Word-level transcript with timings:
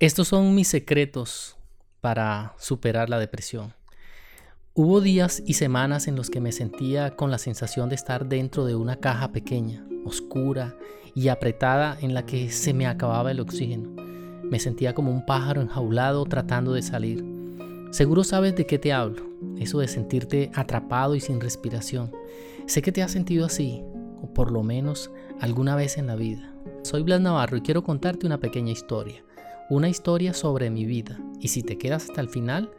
Estos 0.00 0.28
son 0.28 0.54
mis 0.54 0.68
secretos 0.68 1.56
para 2.00 2.54
superar 2.56 3.10
la 3.10 3.18
depresión. 3.18 3.74
Hubo 4.72 5.00
días 5.00 5.42
y 5.44 5.54
semanas 5.54 6.06
en 6.06 6.14
los 6.14 6.30
que 6.30 6.40
me 6.40 6.52
sentía 6.52 7.16
con 7.16 7.32
la 7.32 7.38
sensación 7.38 7.88
de 7.88 7.96
estar 7.96 8.28
dentro 8.28 8.64
de 8.64 8.76
una 8.76 8.94
caja 8.94 9.32
pequeña, 9.32 9.84
oscura 10.04 10.76
y 11.16 11.26
apretada 11.26 11.98
en 12.00 12.14
la 12.14 12.24
que 12.24 12.52
se 12.52 12.74
me 12.74 12.86
acababa 12.86 13.32
el 13.32 13.40
oxígeno. 13.40 13.90
Me 14.44 14.60
sentía 14.60 14.94
como 14.94 15.10
un 15.10 15.26
pájaro 15.26 15.62
enjaulado 15.62 16.24
tratando 16.26 16.74
de 16.74 16.82
salir. 16.82 17.24
Seguro 17.90 18.22
sabes 18.22 18.54
de 18.54 18.66
qué 18.66 18.78
te 18.78 18.92
hablo, 18.92 19.26
eso 19.58 19.80
de 19.80 19.88
sentirte 19.88 20.52
atrapado 20.54 21.16
y 21.16 21.20
sin 21.20 21.40
respiración. 21.40 22.12
Sé 22.66 22.82
que 22.82 22.92
te 22.92 23.02
has 23.02 23.10
sentido 23.10 23.46
así, 23.46 23.82
o 24.22 24.32
por 24.32 24.52
lo 24.52 24.62
menos 24.62 25.10
alguna 25.40 25.74
vez 25.74 25.98
en 25.98 26.06
la 26.06 26.14
vida. 26.14 26.54
Soy 26.84 27.02
Blas 27.02 27.20
Navarro 27.20 27.56
y 27.56 27.62
quiero 27.62 27.82
contarte 27.82 28.26
una 28.26 28.38
pequeña 28.38 28.70
historia 28.70 29.24
una 29.70 29.88
historia 29.88 30.32
sobre 30.32 30.70
mi 30.70 30.84
vida 30.84 31.18
y 31.40 31.48
si 31.48 31.62
te 31.62 31.76
quedas 31.76 32.08
hasta 32.08 32.20
el 32.20 32.28
final, 32.28 32.70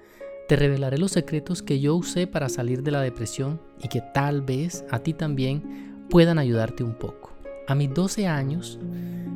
te 0.47 0.55
revelaré 0.55 0.97
los 0.97 1.11
secretos 1.11 1.61
que 1.61 1.79
yo 1.79 1.95
usé 1.95 2.25
para 2.25 2.49
salir 2.49 2.81
de 2.81 2.91
la 2.91 3.01
depresión 3.01 3.61
y 3.83 3.87
que 3.87 4.01
tal 4.13 4.41
vez 4.41 4.83
a 4.89 4.99
ti 4.99 5.13
también 5.13 6.07
puedan 6.09 6.39
ayudarte 6.39 6.83
un 6.83 6.95
poco. 6.95 7.31
A 7.67 7.75
mis 7.75 7.93
12 7.93 8.25
años, 8.25 8.79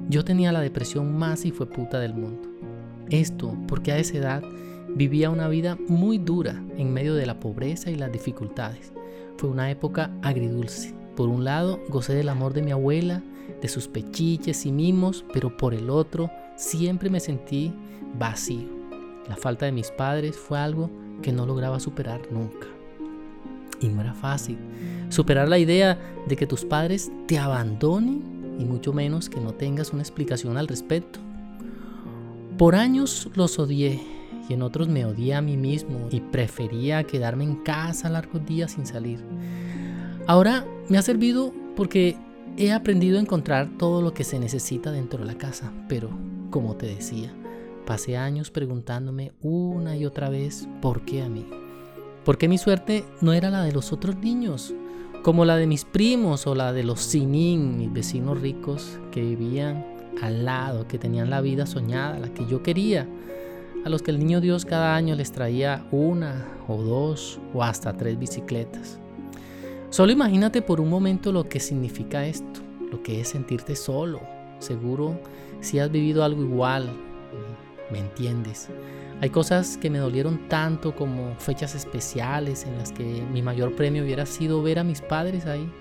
yo 0.10 0.26
tenía 0.26 0.52
la 0.52 0.62
depresión 0.62 1.16
más 1.16 1.46
y 1.46 1.52
fue 1.52 1.68
puta 1.68 2.00
del 2.00 2.16
mundo. 2.16 2.50
Esto 3.10 3.56
porque 3.68 3.92
a 3.92 4.00
esa 4.00 4.18
edad 4.18 4.44
vivía 4.96 5.30
una 5.30 5.48
vida 5.48 5.78
muy 5.88 6.18
dura 6.18 6.60
en 6.78 6.92
medio 6.92 7.14
de 7.14 7.28
la 7.28 7.40
pobreza 7.40 7.92
y 7.92 7.96
las 7.96 8.12
dificultades. 8.12 8.92
Fue 9.38 9.50
una 9.50 9.70
época 9.70 10.10
agridulce. 10.24 10.96
Por 11.16 11.30
un 11.30 11.44
lado, 11.44 11.80
gocé 11.90 12.16
del 12.16 12.30
amor 12.30 12.54
de 12.54 12.64
mi 12.64 12.72
abuela, 12.72 13.22
de 13.62 13.68
sus 13.68 13.88
pechiches 13.88 14.66
y 14.66 14.72
mimos, 14.72 15.24
pero 15.32 15.56
por 15.56 15.76
el 15.76 15.92
otro, 15.92 16.32
siempre 16.64 17.10
me 17.10 17.20
sentí 17.20 17.74
vacío. 18.18 18.70
La 19.28 19.36
falta 19.36 19.66
de 19.66 19.72
mis 19.72 19.92
padres 19.92 20.38
fue 20.38 20.60
algo 20.60 20.90
que 21.22 21.32
no 21.32 21.46
lograba 21.46 21.80
superar 21.80 22.22
nunca. 22.32 22.68
Y 23.80 23.88
no 23.88 24.02
era 24.02 24.14
fácil. 24.14 24.58
Superar 25.10 25.50
la 25.50 25.60
idea 25.60 26.00
de 26.28 26.36
que 26.36 26.48
tus 26.48 26.64
padres 26.64 27.12
te 27.28 27.38
abandonen 27.38 28.56
y 28.60 28.66
mucho 28.66 28.94
menos 28.94 29.30
que 29.30 29.42
no 29.42 29.54
tengas 29.54 29.92
una 29.92 30.02
explicación 30.02 30.58
al 30.58 30.68
respecto. 30.68 31.20
Por 32.58 32.76
años 32.76 33.30
los 33.36 33.60
odié 33.60 34.00
y 34.48 34.54
en 34.54 34.62
otros 34.62 34.88
me 34.88 35.06
odié 35.06 35.36
a 35.36 35.42
mí 35.42 35.58
mismo 35.58 36.08
y 36.12 36.22
prefería 36.22 37.04
quedarme 37.04 37.44
en 37.44 37.56
casa 37.58 38.10
largos 38.10 38.46
días 38.46 38.72
sin 38.72 38.86
salir. 38.86 39.20
Ahora 40.28 40.66
me 40.88 40.98
ha 40.98 41.02
servido 41.02 41.54
porque 41.76 42.18
he 42.58 42.72
aprendido 42.72 43.18
a 43.18 43.22
encontrar 43.22 43.70
todo 43.78 44.02
lo 44.02 44.14
que 44.14 44.24
se 44.24 44.40
necesita 44.40 44.92
dentro 44.92 45.20
de 45.20 45.26
la 45.26 45.38
casa, 45.38 45.72
pero 45.88 46.10
como 46.50 46.76
te 46.76 46.86
decía, 46.86 47.34
pasé 47.86 48.18
años 48.18 48.52
preguntándome 48.52 49.32
una 49.42 49.98
y 49.98 50.06
otra 50.06 50.30
vez 50.30 50.68
por 50.82 51.02
qué 51.02 51.24
a 51.24 51.30
mí. 51.30 51.48
¿Por 52.24 52.38
qué 52.38 52.48
mi 52.48 52.58
suerte 52.58 53.06
no 53.22 53.34
era 53.34 53.50
la 53.50 53.64
de 53.64 53.72
los 53.72 53.92
otros 53.92 54.16
niños? 54.18 54.74
Como 55.24 55.46
la 55.46 55.58
de 55.58 55.68
mis 55.68 55.84
primos 55.84 56.48
o 56.48 56.56
la 56.56 56.74
de 56.74 56.84
los 56.84 57.02
Sinin, 57.02 57.78
mis 57.78 57.92
vecinos 57.92 58.40
ricos 58.40 59.00
que 59.12 59.22
vivían 59.22 59.86
al 60.22 60.46
lado, 60.46 60.88
que 60.88 61.00
tenían 61.00 61.30
la 61.30 61.42
vida 61.42 61.66
soñada, 61.66 62.20
la 62.20 62.30
que 62.30 62.46
yo 62.46 62.62
quería, 62.62 63.08
a 63.84 63.90
los 63.90 64.02
que 64.02 64.12
el 64.12 64.20
niño 64.20 64.42
Dios 64.42 64.64
cada 64.64 64.96
año 64.96 65.16
les 65.16 65.32
traía 65.32 65.86
una 65.92 66.46
o 66.68 66.82
dos 66.82 67.40
o 67.54 67.64
hasta 67.64 67.98
tres 67.98 68.18
bicicletas. 68.18 69.03
Solo 69.94 70.12
imagínate 70.12 70.64
por 70.64 70.82
un 70.82 70.90
momento 70.90 71.32
lo 71.32 71.48
que 71.48 71.60
significa 71.60 72.26
esto, 72.26 72.62
lo 72.92 73.04
que 73.04 73.22
es 73.22 73.28
sentirte 73.28 73.76
solo, 73.76 74.22
seguro 74.58 75.20
si 75.60 75.78
has 75.78 75.92
vivido 75.92 76.24
algo 76.24 76.42
igual, 76.42 76.90
me 77.92 78.00
entiendes. 78.00 78.70
Hay 79.22 79.30
cosas 79.30 79.78
que 79.78 79.92
me 79.92 80.00
dolieron 80.00 80.50
tanto 80.50 80.96
como 80.96 81.36
fechas 81.38 81.76
especiales 81.76 82.66
en 82.66 82.76
las 82.80 82.92
que 82.92 83.24
mi 83.32 83.44
mayor 83.44 83.76
premio 83.76 84.04
hubiera 84.04 84.26
sido 84.26 84.64
ver 84.64 84.80
a 84.80 84.84
mis 84.84 85.00
padres 85.00 85.46
ahí. 85.46 85.72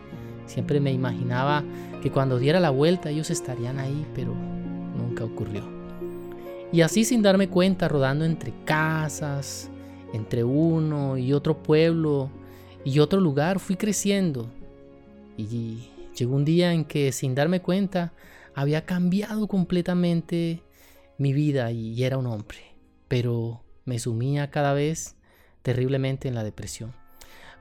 Siempre 0.45 0.79
me 0.79 0.93
imaginaba 0.93 1.65
que 2.03 2.11
cuando 2.11 2.39
diera 2.39 2.61
la 2.61 2.69
vuelta 2.69 3.09
ellos 3.09 3.31
estarían 3.31 3.79
ahí, 3.79 4.07
pero 4.15 4.35
nunca 4.95 5.25
ocurrió. 5.25 5.63
Y 6.71 6.83
así 6.83 7.07
sin 7.07 7.23
darme 7.23 7.49
cuenta, 7.49 7.89
rodando 7.89 8.27
entre 8.27 8.53
casas, 8.67 9.71
entre 10.13 10.45
uno 10.45 11.17
y 11.17 11.33
otro 11.33 11.63
pueblo 11.63 12.29
y 12.85 12.99
otro 12.99 13.21
lugar, 13.21 13.59
fui 13.61 13.77
creciendo. 13.77 14.51
Y 15.37 15.91
llegó 16.17 16.35
un 16.35 16.45
día 16.45 16.73
en 16.73 16.85
que 16.85 17.13
sin 17.13 17.35
darme 17.35 17.61
cuenta 17.61 18.13
había 18.55 18.85
cambiado 18.85 19.47
completamente 19.49 20.63
mi 21.19 21.33
vida 21.33 21.71
y 21.71 22.03
era 22.03 22.19
un 22.19 22.27
hombre, 22.27 22.59
pero 23.09 23.63
me 23.85 23.99
sumía 23.99 24.51
cada 24.51 24.73
vez 24.73 25.17
terriblemente 25.63 26.29
en 26.29 26.35
la 26.35 26.45
depresión. 26.45 26.93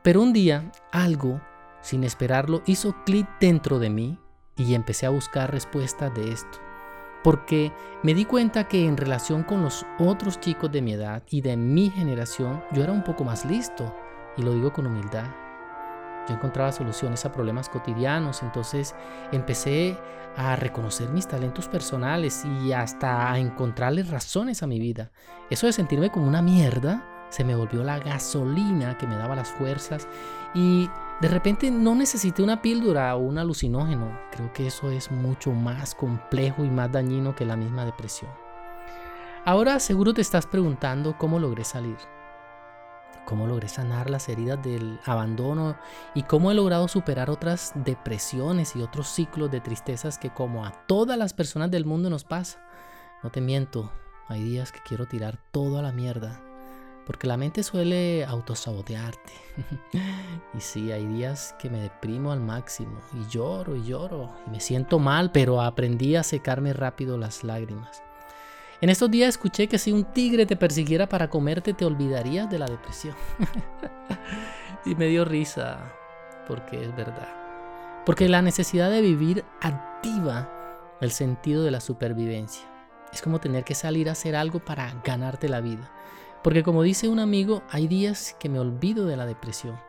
Pero 0.03 0.21
un 0.21 0.33
día 0.33 0.71
algo, 0.91 1.41
sin 1.81 2.03
esperarlo, 2.03 2.63
hizo 2.65 2.95
clic 3.05 3.27
dentro 3.39 3.79
de 3.79 3.89
mí 3.89 4.17
y 4.57 4.73
empecé 4.73 5.05
a 5.05 5.11
buscar 5.11 5.51
respuestas 5.51 6.13
de 6.15 6.31
esto. 6.31 6.59
Porque 7.23 7.71
me 8.01 8.15
di 8.15 8.25
cuenta 8.25 8.67
que 8.67 8.85
en 8.85 8.97
relación 8.97 9.43
con 9.43 9.61
los 9.61 9.85
otros 9.99 10.39
chicos 10.39 10.71
de 10.71 10.81
mi 10.81 10.93
edad 10.93 11.21
y 11.29 11.41
de 11.41 11.55
mi 11.55 11.91
generación, 11.91 12.63
yo 12.71 12.83
era 12.83 12.91
un 12.91 13.03
poco 13.03 13.23
más 13.23 13.45
listo, 13.45 13.95
y 14.37 14.41
lo 14.43 14.53
digo 14.53 14.71
con 14.73 14.87
humildad. 14.87 15.25
Yo 16.27 16.35
encontraba 16.35 16.71
soluciones 16.71 17.25
a 17.25 17.31
problemas 17.31 17.69
cotidianos, 17.69 18.43
entonces 18.43 18.95
empecé 19.31 19.97
a 20.37 20.55
reconocer 20.55 21.09
mis 21.09 21.27
talentos 21.27 21.67
personales 21.67 22.45
y 22.45 22.71
hasta 22.73 23.31
a 23.31 23.39
encontrarle 23.39 24.03
razones 24.03 24.63
a 24.63 24.67
mi 24.67 24.79
vida. 24.79 25.11
Eso 25.49 25.65
de 25.65 25.73
sentirme 25.73 26.11
como 26.11 26.27
una 26.27 26.41
mierda 26.41 27.03
se 27.29 27.43
me 27.43 27.55
volvió 27.55 27.83
la 27.83 27.99
gasolina 27.99 28.97
que 28.97 29.07
me 29.07 29.15
daba 29.15 29.35
las 29.35 29.49
fuerzas 29.49 30.07
y 30.53 30.89
de 31.21 31.27
repente 31.27 31.71
no 31.71 31.95
necesité 31.95 32.43
una 32.43 32.61
píldora 32.61 33.15
o 33.15 33.19
un 33.19 33.37
alucinógeno. 33.37 34.19
Creo 34.31 34.51
que 34.53 34.67
eso 34.67 34.91
es 34.91 35.11
mucho 35.11 35.51
más 35.51 35.95
complejo 35.95 36.65
y 36.65 36.69
más 36.69 36.91
dañino 36.91 37.35
que 37.35 37.45
la 37.45 37.55
misma 37.55 37.85
depresión. 37.85 38.31
Ahora 39.43 39.79
seguro 39.79 40.13
te 40.13 40.21
estás 40.21 40.45
preguntando 40.45 41.17
cómo 41.17 41.39
logré 41.39 41.63
salir 41.63 41.97
cómo 43.25 43.47
logré 43.47 43.67
sanar 43.67 44.09
las 44.09 44.29
heridas 44.29 44.61
del 44.63 44.99
abandono 45.05 45.77
y 46.13 46.23
cómo 46.23 46.51
he 46.51 46.53
logrado 46.53 46.87
superar 46.87 47.29
otras 47.29 47.71
depresiones 47.75 48.75
y 48.75 48.81
otros 48.81 49.07
ciclos 49.07 49.51
de 49.51 49.61
tristezas 49.61 50.17
que 50.17 50.31
como 50.31 50.65
a 50.65 50.71
todas 50.87 51.17
las 51.17 51.33
personas 51.33 51.71
del 51.71 51.85
mundo 51.85 52.09
nos 52.09 52.23
pasa. 52.23 52.59
No 53.23 53.29
te 53.29 53.41
miento, 53.41 53.91
hay 54.27 54.43
días 54.43 54.71
que 54.71 54.79
quiero 54.87 55.07
tirar 55.07 55.37
todo 55.51 55.77
a 55.77 55.81
la 55.81 55.91
mierda, 55.91 56.41
porque 57.05 57.27
la 57.27 57.37
mente 57.37 57.63
suele 57.63 58.25
autosabotearte. 58.25 59.33
y 60.53 60.59
sí, 60.59 60.91
hay 60.91 61.05
días 61.05 61.55
que 61.59 61.69
me 61.69 61.79
deprimo 61.79 62.31
al 62.31 62.39
máximo 62.39 62.99
y 63.13 63.29
lloro 63.29 63.75
y 63.75 63.83
lloro 63.83 64.31
y 64.47 64.51
me 64.51 64.59
siento 64.59 64.99
mal, 64.99 65.31
pero 65.31 65.61
aprendí 65.61 66.15
a 66.15 66.23
secarme 66.23 66.73
rápido 66.73 67.17
las 67.17 67.43
lágrimas. 67.43 68.03
En 68.81 68.89
estos 68.89 69.11
días 69.11 69.29
escuché 69.29 69.67
que 69.67 69.77
si 69.77 69.91
un 69.91 70.05
tigre 70.05 70.47
te 70.47 70.55
persiguiera 70.55 71.07
para 71.07 71.29
comerte 71.29 71.75
te 71.75 71.85
olvidarías 71.85 72.49
de 72.49 72.57
la 72.57 72.65
depresión. 72.65 73.15
y 74.85 74.95
me 74.95 75.05
dio 75.05 75.23
risa, 75.23 75.93
porque 76.47 76.83
es 76.83 76.95
verdad. 76.95 77.29
Porque 78.07 78.27
la 78.27 78.41
necesidad 78.41 78.89
de 78.89 79.01
vivir 79.01 79.45
activa 79.61 80.49
el 80.99 81.11
sentido 81.11 81.63
de 81.63 81.69
la 81.69 81.79
supervivencia. 81.79 82.65
Es 83.13 83.21
como 83.21 83.39
tener 83.39 83.63
que 83.63 83.75
salir 83.75 84.09
a 84.09 84.13
hacer 84.13 84.35
algo 84.35 84.59
para 84.65 84.91
ganarte 85.03 85.47
la 85.47 85.61
vida. 85.61 85.91
Porque 86.43 86.63
como 86.63 86.81
dice 86.81 87.07
un 87.07 87.19
amigo, 87.19 87.61
hay 87.69 87.87
días 87.87 88.35
que 88.39 88.49
me 88.49 88.57
olvido 88.57 89.05
de 89.05 89.15
la 89.15 89.27
depresión. 89.27 89.79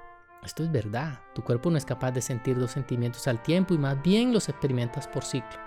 Esto 0.45 0.65
es 0.65 0.73
verdad. 0.73 1.21
Tu 1.35 1.43
cuerpo 1.43 1.71
no 1.71 1.79
es 1.79 1.85
capaz 1.85 2.11
de 2.11 2.21
sentir 2.21 2.59
dos 2.59 2.73
sentimientos 2.73 3.29
al 3.29 3.41
tiempo 3.43 3.75
y 3.75 3.79
más 3.79 4.03
bien 4.03 4.33
los 4.33 4.49
experimentas 4.49 5.07
por 5.07 5.25
ciclo. 5.25 5.59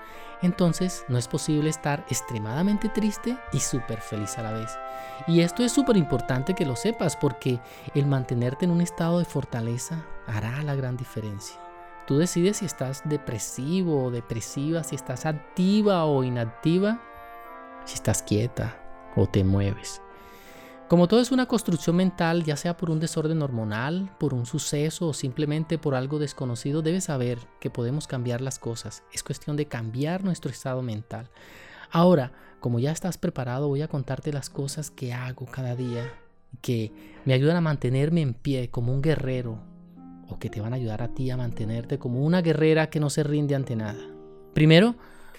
Entonces 0.42 1.06
no 1.08 1.18
es 1.18 1.30
posible 1.30 1.70
estar 1.70 2.06
extremadamente 2.10 2.90
triste 2.90 3.38
y 3.54 3.62
súper 3.62 4.02
feliz 4.02 4.38
a 4.38 4.44
la 4.44 4.52
vez. 4.52 4.78
Y 5.28 5.40
esto 5.40 5.64
es 5.64 5.72
súper 5.72 5.96
importante 5.96 6.54
que 6.54 6.66
lo 6.66 6.76
sepas 6.76 7.16
porque 7.16 7.62
el 7.94 8.06
mantenerte 8.06 8.66
en 8.66 8.72
un 8.72 8.82
estado 8.82 9.20
de 9.20 9.26
fortaleza 9.26 10.06
hará 10.28 10.62
la 10.62 10.76
gran 10.76 10.98
diferencia. 10.98 11.58
Tú 12.06 12.18
decides 12.18 12.58
si 12.58 12.66
estás 12.66 13.02
depresivo 13.06 14.04
o 14.04 14.12
depresiva, 14.12 14.84
si 14.84 14.96
estás 14.96 15.26
activa 15.26 16.04
o 16.06 16.24
inactiva, 16.24 17.00
si 17.86 17.94
estás 17.94 18.22
quieta 18.22 18.78
o 19.16 19.26
te 19.26 19.46
mueves. 19.46 20.02
Como 20.88 21.08
todo 21.08 21.20
es 21.20 21.32
una 21.32 21.48
construcción 21.48 21.96
mental, 21.96 22.44
ya 22.44 22.56
sea 22.56 22.78
por 22.78 22.92
un 22.92 23.00
desorden 23.00 23.42
hormonal, 23.42 24.12
por 24.20 24.36
un 24.36 24.46
suceso 24.46 25.08
o 25.08 25.14
simplemente 25.14 25.80
por 25.80 25.96
algo 25.96 26.20
desconocido, 26.20 26.84
debes 26.84 27.06
saber 27.06 27.40
que 27.60 27.72
podemos 27.72 28.06
cambiar 28.06 28.40
las 28.40 28.60
cosas. 28.60 29.02
Es 29.12 29.24
cuestión 29.24 29.58
de 29.58 29.66
cambiar 29.66 30.24
nuestro 30.24 30.52
estado 30.52 30.84
mental. 30.84 31.32
Ahora, 31.90 32.34
como 32.60 32.80
ya 32.80 32.92
estás 32.92 33.18
preparado, 33.18 33.68
voy 33.68 33.82
a 33.82 33.88
contarte 33.88 34.32
las 34.32 34.52
cosas 34.52 34.92
que 34.92 35.12
hago 35.12 35.48
cada 35.48 35.76
día, 35.76 36.14
que 36.62 36.92
me 37.26 37.34
ayudan 37.34 37.58
a 37.58 37.62
mantenerme 37.62 38.22
en 38.22 38.36
pie 38.36 38.70
como 38.70 38.94
un 38.94 39.02
guerrero, 39.02 39.58
o 40.30 40.38
que 40.38 40.52
te 40.52 40.62
van 40.62 40.74
a 40.74 40.76
ayudar 40.76 41.02
a 41.02 41.16
ti 41.16 41.32
a 41.32 41.38
mantenerte 41.38 41.98
como 41.98 42.24
una 42.24 42.44
guerrera 42.44 42.92
que 42.92 43.00
no 43.00 43.10
se 43.10 43.24
rinde 43.24 43.56
ante 43.56 43.76
nada. 43.76 44.04
Primero, 44.54 44.96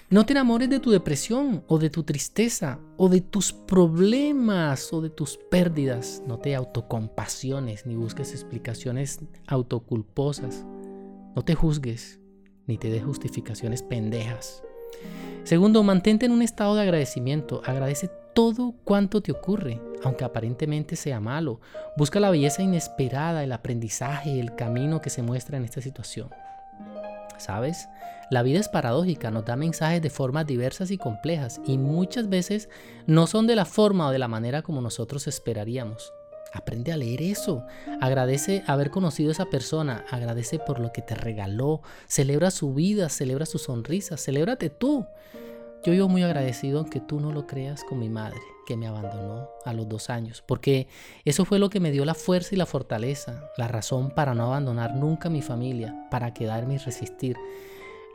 No 0.09 0.25
te 0.25 0.31
enamores 0.31 0.69
de 0.69 0.79
tu 0.79 0.89
depresión 0.89 1.65
o 1.67 1.79
de 1.79 1.89
tu 1.89 2.03
tristeza 2.03 2.79
o 2.95 3.09
de 3.09 3.19
tus 3.19 3.51
problemas 3.51 4.93
o 4.93 5.01
de 5.01 5.09
tus 5.09 5.35
pérdidas. 5.35 6.23
No 6.25 6.39
te 6.39 6.55
autocompasiones 6.55 7.85
ni 7.85 7.97
busques 7.97 8.31
explicaciones 8.31 9.19
autoculposas. 9.47 10.65
No 11.35 11.43
te 11.43 11.55
juzgues 11.55 12.21
ni 12.67 12.77
te 12.77 12.89
des 12.89 13.03
justificaciones 13.03 13.83
pendejas. 13.83 14.63
Segundo, 15.43 15.83
mantente 15.83 16.25
en 16.25 16.31
un 16.31 16.41
estado 16.41 16.75
de 16.75 16.83
agradecimiento. 16.83 17.61
Agradece 17.65 18.09
todo 18.33 18.75
cuanto 18.85 19.19
te 19.19 19.33
ocurre, 19.33 19.81
aunque 20.03 20.23
aparentemente 20.23 20.95
sea 20.95 21.19
malo. 21.19 21.59
Busca 21.97 22.21
la 22.21 22.29
belleza 22.29 22.63
inesperada, 22.63 23.43
el 23.43 23.51
aprendizaje, 23.51 24.39
el 24.39 24.55
camino 24.55 25.01
que 25.01 25.09
se 25.09 25.21
muestra 25.21 25.57
en 25.57 25.65
esta 25.65 25.81
situación. 25.81 26.29
¿Sabes? 27.37 27.87
La 28.29 28.43
vida 28.43 28.59
es 28.59 28.67
paradójica, 28.67 29.31
nos 29.31 29.45
da 29.45 29.55
mensajes 29.55 30.01
de 30.01 30.09
formas 30.09 30.45
diversas 30.45 30.91
y 30.91 30.97
complejas 30.97 31.61
y 31.65 31.77
muchas 31.77 32.27
veces 32.27 32.69
no 33.05 33.25
son 33.25 33.47
de 33.47 33.55
la 33.55 33.65
forma 33.65 34.07
o 34.07 34.11
de 34.11 34.19
la 34.19 34.27
manera 34.27 34.61
como 34.63 34.81
nosotros 34.81 35.27
esperaríamos. 35.27 36.13
Aprende 36.53 36.91
a 36.91 36.97
leer 36.97 37.21
eso. 37.21 37.65
Agradece 38.01 38.63
haber 38.67 38.89
conocido 38.89 39.29
a 39.29 39.33
esa 39.33 39.45
persona. 39.45 40.05
Agradece 40.09 40.59
por 40.59 40.79
lo 40.79 40.91
que 40.91 41.01
te 41.01 41.15
regaló. 41.15 41.81
Celebra 42.07 42.51
su 42.51 42.73
vida, 42.73 43.09
celebra 43.09 43.45
su 43.45 43.59
sonrisa. 43.59 44.17
Celébrate 44.17 44.69
tú. 44.69 45.05
Yo 45.85 45.91
vivo 45.91 46.09
muy 46.09 46.23
agradecido, 46.23 46.79
aunque 46.79 46.99
tú 46.99 47.19
no 47.19 47.31
lo 47.31 47.47
creas, 47.47 47.83
con 47.83 47.99
mi 47.99 48.09
madre, 48.09 48.39
que 48.65 48.75
me 48.75 48.87
abandonó 48.87 49.47
a 49.63 49.73
los 49.73 49.87
dos 49.87 50.09
años, 50.09 50.43
porque 50.45 50.87
eso 51.23 51.45
fue 51.45 51.59
lo 51.59 51.69
que 51.69 51.79
me 51.79 51.91
dio 51.91 52.03
la 52.03 52.13
fuerza 52.13 52.55
y 52.55 52.57
la 52.57 52.65
fortaleza, 52.65 53.49
la 53.57 53.67
razón 53.67 54.11
para 54.11 54.33
no 54.33 54.45
abandonar 54.45 54.95
nunca 54.95 55.29
a 55.29 55.31
mi 55.31 55.41
familia, 55.41 56.07
para 56.11 56.33
quedarme 56.33 56.75
y 56.75 56.77
resistir. 56.77 57.37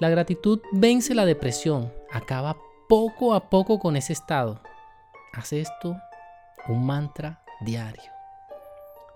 La 0.00 0.10
gratitud 0.10 0.60
vence 0.72 1.14
la 1.14 1.24
depresión, 1.24 1.92
acaba 2.10 2.56
poco 2.88 3.34
a 3.34 3.48
poco 3.48 3.78
con 3.78 3.96
ese 3.96 4.12
estado. 4.12 4.60
Haz 5.32 5.52
esto 5.52 5.96
un 6.68 6.84
mantra 6.84 7.42
diario. 7.60 8.02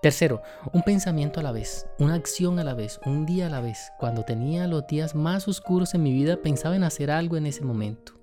Tercero, 0.01 0.41
un 0.73 0.83
pensamiento 0.83 1.39
a 1.39 1.43
la 1.43 1.51
vez, 1.51 1.87
una 1.99 2.13
acción 2.13 2.59
a 2.59 2.63
la 2.63 2.73
vez, 2.73 2.99
un 3.05 3.25
día 3.25 3.47
a 3.47 3.49
la 3.49 3.61
vez. 3.61 3.91
Cuando 3.99 4.23
tenía 4.23 4.67
los 4.67 4.87
días 4.87 5.15
más 5.15 5.47
oscuros 5.47 5.93
en 5.93 6.03
mi 6.03 6.13
vida, 6.13 6.37
pensaba 6.37 6.75
en 6.75 6.83
hacer 6.83 7.11
algo 7.11 7.35
en 7.35 7.47
ese 7.47 7.65
momento. 7.65 8.16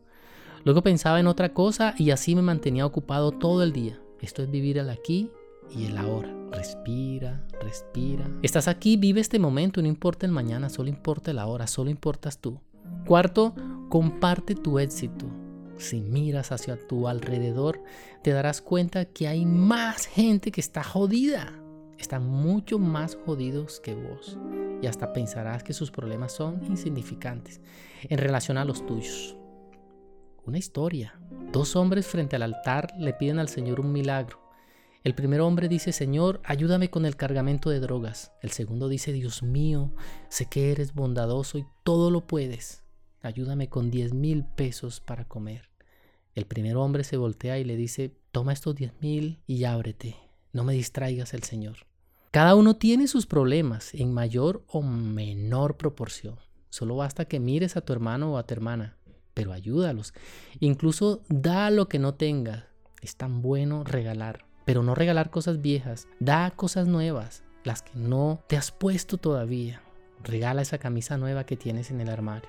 Luego 0.65 0.83
pensaba 0.83 1.21
en 1.21 1.27
otra 1.27 1.53
cosa 1.53 1.95
y 1.99 2.11
así 2.11 2.35
me 2.35 2.43
mantenía 2.43 2.87
ocupado 2.87 3.33
todo 3.33 3.63
el 3.63 3.73
día. 3.73 4.01
Esto 4.21 4.43
es 4.43 4.51
vivir 4.51 4.79
el 4.79 4.91
aquí 4.91 5.31
y 5.71 5.87
el 5.87 5.99
ahora. 5.99 6.35
Respira, 6.51 7.45
respira. 7.61 8.31
Estás 8.43 8.69
aquí, 8.69 8.97
vive 8.97 9.21
este 9.21 9.39
momento, 9.39 9.83
no 9.83 9.89
importa 9.89 10.25
el 10.27 10.33
mañana, 10.33 10.71
solo 10.71 10.89
importa 10.89 11.31
el 11.31 11.39
ahora, 11.39 11.67
solo 11.67 11.91
importas 11.91 12.39
tú. 12.39 12.61
Cuarto, 13.07 13.55
comparte 13.89 14.55
tu 14.55 14.79
éxito. 14.79 15.27
Si 15.77 16.01
miras 16.01 16.53
hacia 16.53 16.79
tu 16.87 17.09
alrededor, 17.09 17.83
te 18.23 18.31
darás 18.31 18.63
cuenta 18.63 19.05
que 19.05 19.27
hay 19.27 19.45
más 19.45 20.07
gente 20.07 20.51
que 20.51 20.61
está 20.61 20.85
jodida 20.85 21.53
están 21.99 22.27
mucho 22.27 22.79
más 22.79 23.17
jodidos 23.25 23.81
que 23.81 23.95
vos 23.95 24.39
y 24.83 24.87
hasta 24.87 25.13
pensarás 25.13 25.63
que 25.63 25.73
sus 25.73 25.91
problemas 25.91 26.33
son 26.33 26.63
insignificantes 26.65 27.61
en 28.03 28.19
relación 28.19 28.59
a 28.59 28.65
los 28.65 28.85
tuyos. 28.87 29.37
Una 30.47 30.59
historia. 30.59 31.19
Dos 31.53 31.75
hombres 31.75 32.07
frente 32.07 32.37
al 32.37 32.43
altar 32.43 32.93
le 32.99 33.15
piden 33.15 33.39
al 33.39 33.49
Señor 33.49 33.81
un 33.81 33.93
milagro. 33.93 34.41
El 35.03 35.15
primer 35.15 35.41
hombre 35.41 35.69
dice, 35.69 35.91
Señor, 35.91 36.43
ayúdame 36.45 36.91
con 36.91 37.07
el 37.07 37.17
cargamento 37.17 37.71
de 37.71 37.81
drogas. 37.81 38.31
El 38.43 38.51
segundo 38.51 38.91
dice, 38.91 39.13
Dios 39.13 39.43
mío, 39.43 39.95
sé 40.29 40.45
que 40.45 40.71
eres 40.71 40.93
bondadoso 40.93 41.57
y 41.57 41.65
todo 41.83 42.11
lo 42.11 42.27
puedes. 42.27 42.85
Ayúdame 43.23 43.71
con 43.71 43.91
diez 43.91 44.13
mil 44.13 44.45
pesos 44.45 45.01
para 45.01 45.27
comer. 45.27 45.71
El 46.35 46.45
primer 46.45 46.77
hombre 46.77 47.05
se 47.05 47.17
voltea 47.17 47.59
y 47.59 47.65
le 47.65 47.77
dice, 47.77 48.15
toma 48.31 48.53
estos 48.53 48.75
diez 48.75 48.93
mil 49.01 49.39
y 49.47 49.65
ábrete. 49.65 50.15
No 50.53 50.63
me 50.63 50.75
distraigas 50.75 51.33
el 51.33 51.43
Señor. 51.43 51.87
Cada 52.31 52.55
uno 52.55 52.77
tiene 52.77 53.09
sus 53.09 53.25
problemas 53.25 53.95
en 53.95 54.13
mayor 54.13 54.63
o 54.67 54.83
menor 54.83 55.79
proporción. 55.79 56.37
Solo 56.69 56.97
basta 56.97 57.25
que 57.25 57.41
mires 57.41 57.79
a 57.79 57.81
tu 57.81 57.95
hermano 57.95 58.35
o 58.35 58.37
a 58.37 58.47
tu 58.47 58.53
hermana, 58.53 58.99
pero 59.35 59.53
ayúdalos. 59.53 60.15
Incluso 60.61 61.21
da 61.29 61.71
lo 61.71 61.89
que 61.89 61.99
no 61.99 62.15
tengas. 62.15 62.65
Es 63.03 63.17
tan 63.17 63.43
bueno 63.43 63.85
regalar, 63.85 64.47
pero 64.65 64.83
no 64.83 64.95
regalar 64.95 65.31
cosas 65.31 65.61
viejas. 65.61 66.09
Da 66.21 66.51
cosas 66.53 66.87
nuevas, 66.87 67.43
las 67.65 67.83
que 67.83 67.93
no 67.95 68.43
te 68.49 68.57
has 68.57 68.73
puesto 68.73 69.19
todavía. 69.19 69.83
Regala 70.23 70.63
esa 70.63 70.79
camisa 70.79 71.19
nueva 71.19 71.45
que 71.45 71.57
tienes 71.57 71.91
en 71.91 72.01
el 72.01 72.09
armario. 72.09 72.49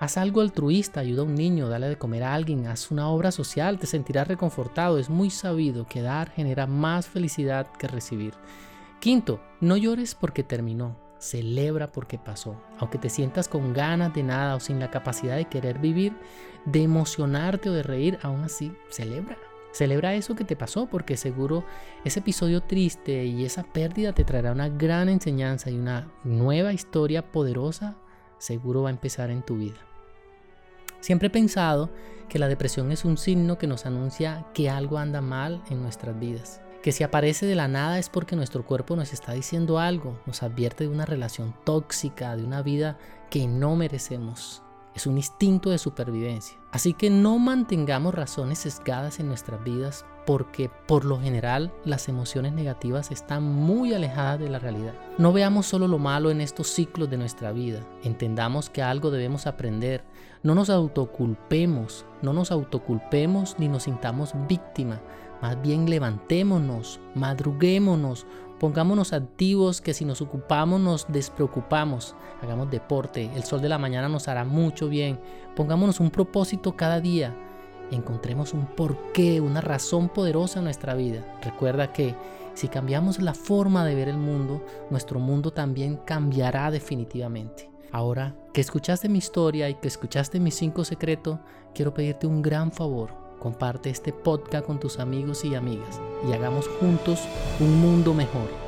Haz 0.00 0.16
algo 0.16 0.42
altruista, 0.42 1.00
ayuda 1.00 1.22
a 1.22 1.24
un 1.24 1.34
niño, 1.34 1.68
dale 1.68 1.88
de 1.88 1.98
comer 1.98 2.22
a 2.22 2.34
alguien, 2.34 2.68
haz 2.68 2.92
una 2.92 3.08
obra 3.08 3.32
social, 3.32 3.80
te 3.80 3.86
sentirás 3.86 4.28
reconfortado. 4.28 4.98
Es 4.98 5.10
muy 5.10 5.30
sabido 5.30 5.86
que 5.86 6.02
dar 6.02 6.30
genera 6.30 6.66
más 6.66 7.08
felicidad 7.08 7.66
que 7.78 7.88
recibir. 7.88 8.34
Quinto, 9.00 9.40
no 9.60 9.76
llores 9.76 10.14
porque 10.14 10.44
terminó, 10.44 10.96
celebra 11.18 11.92
porque 11.92 12.18
pasó. 12.18 12.60
Aunque 12.78 12.98
te 12.98 13.08
sientas 13.08 13.48
con 13.48 13.72
ganas 13.72 14.14
de 14.14 14.22
nada 14.22 14.54
o 14.54 14.60
sin 14.60 14.80
la 14.80 14.90
capacidad 14.90 15.36
de 15.36 15.46
querer 15.46 15.78
vivir, 15.78 16.16
de 16.64 16.82
emocionarte 16.82 17.70
o 17.70 17.72
de 17.72 17.82
reír, 17.82 18.18
aún 18.22 18.44
así, 18.44 18.72
celebra. 18.88 19.36
Celebra 19.72 20.14
eso 20.14 20.34
que 20.34 20.44
te 20.44 20.56
pasó 20.56 20.86
porque 20.86 21.16
seguro 21.16 21.64
ese 22.04 22.20
episodio 22.20 22.62
triste 22.62 23.24
y 23.26 23.44
esa 23.44 23.64
pérdida 23.64 24.12
te 24.12 24.24
traerá 24.24 24.52
una 24.52 24.68
gran 24.68 25.08
enseñanza 25.08 25.70
y 25.70 25.78
una 25.78 26.10
nueva 26.24 26.72
historia 26.72 27.30
poderosa 27.30 27.96
seguro 28.38 28.82
va 28.82 28.88
a 28.88 28.92
empezar 28.92 29.30
en 29.30 29.42
tu 29.42 29.56
vida. 29.56 29.76
Siempre 31.00 31.28
he 31.28 31.30
pensado 31.30 31.90
que 32.28 32.38
la 32.38 32.48
depresión 32.48 32.92
es 32.92 33.04
un 33.04 33.16
signo 33.16 33.58
que 33.58 33.66
nos 33.66 33.86
anuncia 33.86 34.46
que 34.54 34.70
algo 34.70 34.98
anda 34.98 35.20
mal 35.20 35.62
en 35.70 35.82
nuestras 35.82 36.18
vidas. 36.18 36.60
Que 36.82 36.92
si 36.92 37.02
aparece 37.02 37.46
de 37.46 37.54
la 37.54 37.68
nada 37.68 37.98
es 37.98 38.08
porque 38.08 38.36
nuestro 38.36 38.64
cuerpo 38.64 38.94
nos 38.94 39.12
está 39.12 39.32
diciendo 39.32 39.78
algo, 39.78 40.18
nos 40.26 40.42
advierte 40.42 40.84
de 40.84 40.90
una 40.90 41.04
relación 41.04 41.54
tóxica, 41.64 42.36
de 42.36 42.44
una 42.44 42.62
vida 42.62 42.98
que 43.30 43.46
no 43.46 43.74
merecemos. 43.76 44.62
Es 44.94 45.06
un 45.06 45.16
instinto 45.16 45.70
de 45.70 45.78
supervivencia. 45.78 46.58
Así 46.72 46.92
que 46.92 47.10
no 47.10 47.38
mantengamos 47.38 48.14
razones 48.14 48.58
sesgadas 48.58 49.20
en 49.20 49.28
nuestras 49.28 49.62
vidas 49.64 50.04
porque 50.28 50.70
por 50.86 51.06
lo 51.06 51.18
general 51.18 51.72
las 51.86 52.06
emociones 52.06 52.52
negativas 52.52 53.10
están 53.10 53.42
muy 53.44 53.94
alejadas 53.94 54.38
de 54.38 54.50
la 54.50 54.58
realidad. 54.58 54.92
No 55.16 55.32
veamos 55.32 55.64
solo 55.64 55.88
lo 55.88 55.98
malo 55.98 56.30
en 56.30 56.42
estos 56.42 56.68
ciclos 56.68 57.08
de 57.08 57.16
nuestra 57.16 57.50
vida. 57.50 57.80
Entendamos 58.02 58.68
que 58.68 58.82
algo 58.82 59.10
debemos 59.10 59.46
aprender. 59.46 60.04
No 60.42 60.54
nos 60.54 60.68
autoculpemos, 60.68 62.04
no 62.20 62.34
nos 62.34 62.50
autoculpemos 62.50 63.56
ni 63.58 63.68
nos 63.68 63.84
sintamos 63.84 64.34
víctima. 64.46 65.00
Más 65.40 65.62
bien 65.62 65.88
levantémonos, 65.88 67.00
madruguémonos, 67.14 68.26
pongámonos 68.60 69.14
activos 69.14 69.80
que 69.80 69.94
si 69.94 70.04
nos 70.04 70.20
ocupamos 70.20 70.78
nos 70.78 71.06
despreocupamos. 71.08 72.14
Hagamos 72.42 72.70
deporte, 72.70 73.30
el 73.34 73.44
sol 73.44 73.62
de 73.62 73.70
la 73.70 73.78
mañana 73.78 74.10
nos 74.10 74.28
hará 74.28 74.44
mucho 74.44 74.90
bien. 74.90 75.18
Pongámonos 75.56 76.00
un 76.00 76.10
propósito 76.10 76.76
cada 76.76 77.00
día 77.00 77.34
encontremos 77.96 78.54
un 78.54 78.66
porqué, 78.66 79.40
una 79.40 79.60
razón 79.60 80.08
poderosa 80.08 80.58
en 80.58 80.64
nuestra 80.64 80.94
vida. 80.94 81.24
Recuerda 81.42 81.92
que 81.92 82.14
si 82.54 82.68
cambiamos 82.68 83.20
la 83.20 83.34
forma 83.34 83.84
de 83.84 83.94
ver 83.94 84.08
el 84.08 84.18
mundo, 84.18 84.64
nuestro 84.90 85.20
mundo 85.20 85.52
también 85.52 85.96
cambiará 85.96 86.70
definitivamente. 86.70 87.70
Ahora 87.92 88.34
que 88.52 88.60
escuchaste 88.60 89.08
mi 89.08 89.18
historia 89.18 89.70
y 89.70 89.74
que 89.74 89.88
escuchaste 89.88 90.40
mis 90.40 90.56
cinco 90.56 90.84
secretos, 90.84 91.38
quiero 91.74 91.94
pedirte 91.94 92.26
un 92.26 92.42
gran 92.42 92.72
favor. 92.72 93.10
Comparte 93.38 93.90
este 93.90 94.12
podcast 94.12 94.66
con 94.66 94.80
tus 94.80 94.98
amigos 94.98 95.44
y 95.44 95.54
amigas 95.54 96.00
y 96.28 96.32
hagamos 96.32 96.66
juntos 96.80 97.20
un 97.60 97.80
mundo 97.80 98.12
mejor. 98.12 98.67